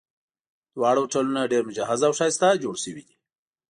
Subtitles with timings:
[0.75, 3.15] دواړه هوټلونه ډېر مجهز او ښایسته جوړ شوي دي.